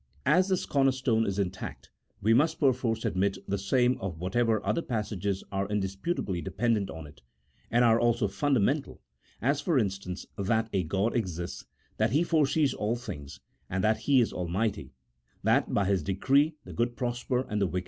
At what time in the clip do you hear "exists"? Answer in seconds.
11.15-11.65